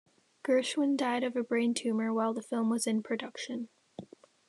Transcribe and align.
Gershwin 0.43 0.97
died 0.97 1.23
of 1.23 1.35
a 1.35 1.43
brain 1.43 1.75
tumor 1.75 2.11
while 2.11 2.33
the 2.33 2.41
film 2.41 2.71
was 2.71 2.87
in 2.87 3.03
production. 3.03 3.69